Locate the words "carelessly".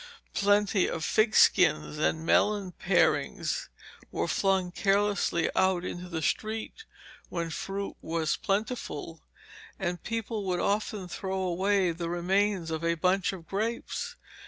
4.71-5.47